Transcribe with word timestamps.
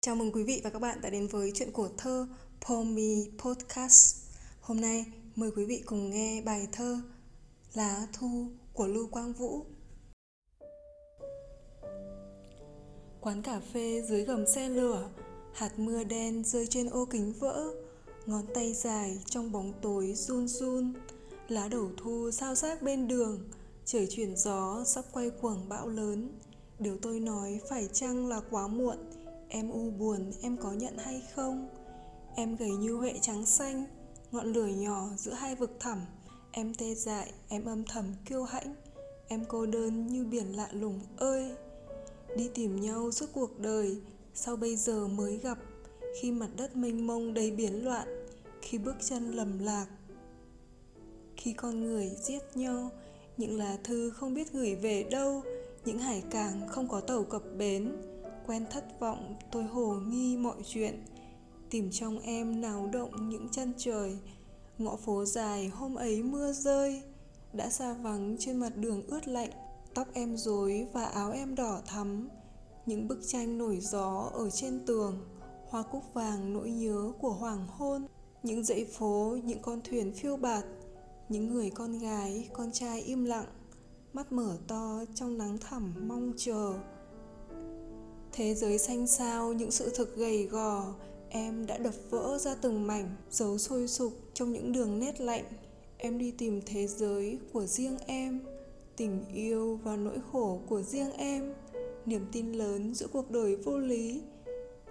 Chào 0.00 0.14
mừng 0.14 0.32
quý 0.32 0.42
vị 0.42 0.60
và 0.64 0.70
các 0.70 0.78
bạn 0.78 1.00
đã 1.00 1.10
đến 1.10 1.26
với 1.26 1.52
chuyện 1.54 1.72
của 1.72 1.88
thơ 1.96 2.26
Pomi 2.60 3.30
Podcast. 3.38 4.16
Hôm 4.60 4.80
nay 4.80 5.06
mời 5.36 5.50
quý 5.56 5.64
vị 5.64 5.82
cùng 5.86 6.10
nghe 6.10 6.42
bài 6.42 6.68
thơ 6.72 7.00
Lá 7.74 8.06
Thu 8.12 8.46
của 8.72 8.86
Lưu 8.86 9.08
Quang 9.10 9.32
Vũ. 9.32 9.64
Quán 13.20 13.42
cà 13.42 13.60
phê 13.72 14.02
dưới 14.08 14.24
gầm 14.24 14.46
xe 14.46 14.68
lửa, 14.68 15.10
hạt 15.54 15.78
mưa 15.78 16.04
đen 16.04 16.44
rơi 16.44 16.66
trên 16.66 16.90
ô 16.90 17.04
kính 17.04 17.32
vỡ, 17.40 17.74
ngón 18.26 18.44
tay 18.54 18.74
dài 18.74 19.18
trong 19.26 19.52
bóng 19.52 19.72
tối 19.82 20.12
run 20.14 20.48
run, 20.48 20.92
lá 21.48 21.68
đầu 21.68 21.90
thu 21.96 22.30
sao 22.30 22.54
xác 22.54 22.82
bên 22.82 23.08
đường, 23.08 23.48
trời 23.84 24.06
chuyển 24.10 24.36
gió 24.36 24.84
sắp 24.86 25.04
quay 25.12 25.30
cuồng 25.30 25.68
bão 25.68 25.88
lớn. 25.88 26.38
Điều 26.78 26.96
tôi 27.02 27.20
nói 27.20 27.60
phải 27.68 27.88
chăng 27.92 28.26
là 28.26 28.40
quá 28.50 28.66
muộn, 28.66 28.96
Em 29.48 29.70
u 29.70 29.90
buồn, 29.90 30.32
em 30.42 30.56
có 30.56 30.72
nhận 30.72 30.98
hay 30.98 31.22
không? 31.34 31.68
Em 32.36 32.56
gầy 32.56 32.70
như 32.70 32.94
huệ 32.94 33.14
trắng 33.20 33.46
xanh, 33.46 33.84
Ngọn 34.32 34.52
lửa 34.52 34.66
nhỏ 34.66 35.08
giữa 35.16 35.32
hai 35.32 35.54
vực 35.54 35.76
thẳm. 35.80 35.98
Em 36.52 36.74
tê 36.74 36.94
dại, 36.94 37.32
em 37.48 37.64
âm 37.64 37.84
thầm 37.84 38.04
kiêu 38.24 38.42
hãnh. 38.42 38.74
Em 39.28 39.44
cô 39.48 39.66
đơn 39.66 40.06
như 40.06 40.24
biển 40.24 40.56
lạ 40.56 40.68
lùng 40.72 41.00
ơi. 41.16 41.50
Đi 42.36 42.50
tìm 42.54 42.80
nhau 42.80 43.10
suốt 43.10 43.26
cuộc 43.32 43.58
đời, 43.58 43.96
Sau 44.34 44.56
bây 44.56 44.76
giờ 44.76 45.08
mới 45.08 45.36
gặp. 45.36 45.58
Khi 46.20 46.32
mặt 46.32 46.48
đất 46.56 46.76
mênh 46.76 47.06
mông 47.06 47.34
đầy 47.34 47.50
biến 47.50 47.84
loạn, 47.84 48.26
Khi 48.62 48.78
bước 48.78 48.96
chân 49.00 49.30
lầm 49.30 49.58
lạc. 49.58 49.86
Khi 51.36 51.52
con 51.52 51.80
người 51.80 52.10
giết 52.22 52.42
nhau, 52.54 52.90
Những 53.36 53.58
lá 53.58 53.76
thư 53.84 54.10
không 54.10 54.34
biết 54.34 54.52
gửi 54.52 54.74
về 54.74 55.02
đâu, 55.02 55.42
Những 55.84 55.98
hải 55.98 56.22
cảng 56.30 56.68
không 56.68 56.88
có 56.88 57.00
tàu 57.00 57.24
cập 57.24 57.42
bến 57.58 57.92
quen 58.48 58.66
thất 58.70 59.00
vọng, 59.00 59.34
tôi 59.52 59.64
hồ 59.64 59.94
nghi 60.08 60.36
mọi 60.36 60.56
chuyện. 60.66 61.04
Tìm 61.70 61.90
trong 61.92 62.18
em 62.18 62.60
náo 62.60 62.86
động 62.92 63.28
những 63.28 63.48
chân 63.52 63.72
trời. 63.76 64.18
Ngõ 64.78 64.96
phố 64.96 65.24
dài, 65.24 65.68
hôm 65.68 65.94
ấy 65.94 66.22
mưa 66.22 66.52
rơi. 66.52 67.02
Đã 67.52 67.70
xa 67.70 67.92
vắng 67.92 68.36
trên 68.38 68.56
mặt 68.56 68.76
đường 68.76 69.06
ướt 69.06 69.28
lạnh. 69.28 69.50
Tóc 69.94 70.08
em 70.12 70.36
rối 70.36 70.86
và 70.92 71.04
áo 71.04 71.32
em 71.32 71.54
đỏ 71.54 71.80
thắm. 71.86 72.28
Những 72.86 73.08
bức 73.08 73.18
tranh 73.26 73.58
nổi 73.58 73.78
gió 73.80 74.30
ở 74.34 74.50
trên 74.50 74.86
tường. 74.86 75.18
Hoa 75.68 75.82
cúc 75.82 76.02
vàng 76.14 76.52
nỗi 76.52 76.70
nhớ 76.70 77.12
của 77.20 77.32
hoàng 77.32 77.66
hôn. 77.68 78.06
Những 78.42 78.64
dãy 78.64 78.84
phố, 78.84 79.36
những 79.44 79.62
con 79.62 79.80
thuyền 79.84 80.12
phiêu 80.14 80.36
bạt. 80.36 80.64
Những 81.28 81.54
người 81.54 81.70
con 81.70 81.98
gái, 81.98 82.48
con 82.52 82.72
trai 82.72 83.00
im 83.00 83.24
lặng. 83.24 83.46
Mắt 84.12 84.32
mở 84.32 84.56
to 84.68 85.04
trong 85.14 85.38
nắng 85.38 85.58
thẳm 85.58 85.94
mong 86.08 86.32
chờ. 86.36 86.74
Thế 88.38 88.54
giới 88.54 88.78
xanh 88.78 89.06
xao, 89.06 89.52
những 89.52 89.70
sự 89.70 89.90
thực 89.94 90.16
gầy 90.16 90.44
gò, 90.44 90.94
Em 91.28 91.66
đã 91.66 91.78
đập 91.78 91.94
vỡ 92.10 92.38
ra 92.38 92.54
từng 92.54 92.86
mảnh, 92.86 93.16
Dấu 93.30 93.58
sôi 93.58 93.88
sục 93.88 94.12
trong 94.34 94.52
những 94.52 94.72
đường 94.72 94.98
nét 94.98 95.20
lạnh. 95.20 95.44
Em 95.96 96.18
đi 96.18 96.30
tìm 96.30 96.60
thế 96.66 96.86
giới 96.86 97.38
của 97.52 97.66
riêng 97.66 97.98
em, 98.06 98.40
Tình 98.96 99.24
yêu 99.34 99.80
và 99.84 99.96
nỗi 99.96 100.18
khổ 100.32 100.60
của 100.68 100.82
riêng 100.82 101.12
em. 101.12 101.54
Niềm 102.06 102.26
tin 102.32 102.52
lớn 102.52 102.94
giữa 102.94 103.06
cuộc 103.12 103.30
đời 103.30 103.56
vô 103.56 103.78
lý, 103.78 104.20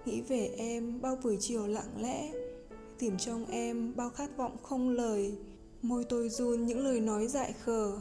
Nghĩ 0.04 0.20
về 0.20 0.50
em 0.56 1.00
bao 1.00 1.16
buổi 1.24 1.36
chiều 1.40 1.66
lặng 1.66 1.92
lẽ, 2.00 2.32
Tìm 2.98 3.18
trong 3.18 3.46
em 3.46 3.96
bao 3.96 4.10
khát 4.10 4.36
vọng 4.36 4.56
không 4.62 4.90
lời. 4.90 5.32
Môi 5.82 6.04
tôi 6.04 6.28
run 6.28 6.66
những 6.66 6.84
lời 6.84 7.00
nói 7.00 7.26
dại 7.26 7.54
khờ. 7.64 7.98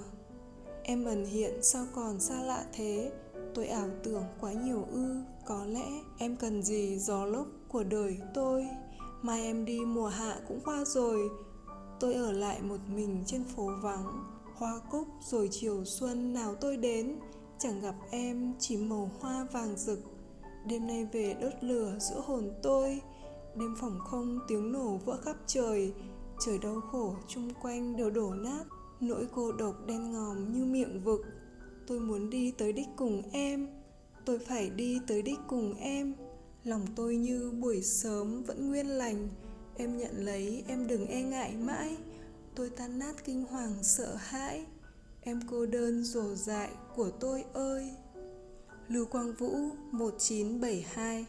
Em 0.84 1.06
ẩn 1.06 1.26
hiện 1.26 1.54
sao 1.62 1.86
còn 1.96 2.20
xa 2.20 2.44
lạ 2.44 2.66
thế? 2.74 3.12
Tôi 3.58 3.68
ảo 3.68 3.88
tưởng 4.04 4.24
quá 4.42 4.54
nhiều 4.54 4.86
ư, 4.92 5.16
có 5.46 5.66
lẽ 5.66 5.86
em 6.18 6.36
cần 6.36 6.64
gì 6.64 6.98
gió 6.98 7.26
lốc 7.26 7.48
của 7.68 7.84
đời 7.84 8.18
tôi? 8.34 8.68
Mai 9.22 9.42
em 9.42 9.66
đi, 9.66 9.80
mùa 9.80 10.08
hạ 10.08 10.40
cũng 10.48 10.60
qua 10.66 10.86
rồi. 10.86 11.30
Tôi 12.00 12.14
ở 12.14 12.32
lại 12.32 12.62
một 12.62 12.78
mình 12.96 13.24
trên 13.26 13.44
phố 13.44 13.70
vắng, 13.82 14.24
hoa 14.56 14.80
cúc 14.92 15.08
rồi 15.22 15.50
chiều 15.52 15.86
xuân 15.86 16.34
nào 16.34 16.56
tôi 16.56 16.78
đến. 16.78 17.20
Chẳng 17.60 17.82
gặp 17.82 17.96
em, 18.12 18.54
chỉ 18.60 18.78
màu 18.78 19.12
hoa 19.20 19.48
vàng 19.52 19.78
rực. 19.78 20.00
Đêm 20.68 20.88
nay 20.88 21.08
về 21.12 21.36
đốt 21.42 21.54
lửa 21.62 21.98
giữa 22.00 22.22
hồn 22.26 22.52
tôi. 22.64 23.02
Đêm 23.56 23.76
phòng 23.82 24.00
không 24.00 24.40
tiếng 24.48 24.72
nổ 24.72 24.98
vỡ 25.06 25.18
khắp 25.26 25.36
trời. 25.48 25.94
Trời 26.46 26.58
đau 26.58 26.82
khổ 26.92 27.16
chung 27.28 27.54
quanh 27.62 27.96
đều 27.96 28.10
đổ 28.10 28.34
nát. 28.34 28.64
Nỗi 29.00 29.28
cô 29.36 29.52
độc 29.52 29.76
đen 29.86 30.12
ngòm 30.12 30.52
như 30.52 30.66
miệng 30.66 31.04
vực 31.04 31.22
tôi 31.88 32.00
muốn 32.00 32.30
đi 32.30 32.52
tới 32.52 32.74
đích 32.74 32.88
cùng 32.96 33.24
em. 33.32 33.68
Tôi 34.26 34.40
phải 34.40 34.70
đi 34.70 35.00
tới 35.08 35.22
đích 35.22 35.40
cùng 35.48 35.76
em. 35.80 36.14
Lòng 36.64 36.86
tôi 36.96 37.16
như 37.16 37.52
buổi 37.52 37.82
sớm 37.82 38.44
vẫn 38.44 38.70
nguyên 38.70 38.88
lành. 38.88 39.30
Em 39.78 39.98
nhận 39.98 40.26
lấy, 40.26 40.64
em 40.68 40.88
đừng 40.88 41.06
e 41.06 41.22
ngại 41.22 41.56
mãi. 41.56 41.98
Tôi 42.56 42.70
tan 42.70 43.00
nát 43.00 43.14
kinh 43.26 43.46
hoàng 43.46 43.74
sợ 43.82 44.16
hãi. 44.16 44.66
Em 45.22 45.42
cô 45.50 45.66
đơn 45.66 46.04
rồ 46.04 46.36
dại 46.36 46.70
của 46.96 47.10
tôi 47.10 47.44
ơi. 47.54 47.90
Lưu 48.88 49.06
Quang 49.06 49.34
Vũ 49.34 49.52
1972 49.92 51.26